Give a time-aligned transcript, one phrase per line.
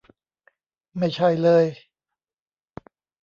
[0.97, 1.65] ไม่ใช่เลย